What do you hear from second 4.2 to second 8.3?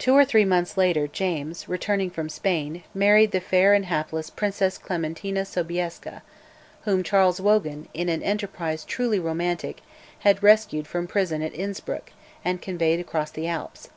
Princess Clementina Sobieska, whom Charles Wogan, in an